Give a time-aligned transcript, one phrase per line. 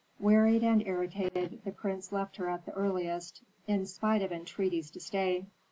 [0.17, 4.99] Wearied and irritated, the prince left her at the earliest, in spite of entreaties to
[4.99, 5.45] stay.